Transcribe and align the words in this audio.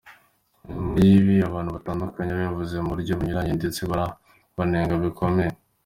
Nyuma 0.79 0.97
y’ibi, 1.07 1.35
abantu 1.49 1.69
batandukanye 1.75 2.29
babivuze 2.33 2.75
mu 2.83 2.91
buryo 2.93 3.13
bunyuranye 3.17 3.53
ndetse 3.59 3.79
barabanenga 3.89 4.93
bikomeye. 5.05 5.53